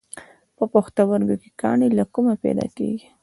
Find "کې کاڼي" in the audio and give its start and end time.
1.41-1.89